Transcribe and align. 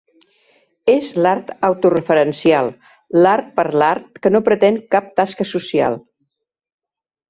És 0.93 1.09
l'art 1.25 1.51
autoreferencial, 1.67 2.73
l'art 3.21 3.55
per 3.61 3.69
l'art 3.83 4.21
que 4.25 4.35
no 4.35 4.45
pretén 4.51 4.85
cap 4.99 5.17
tasca 5.23 5.53
social. 5.57 6.05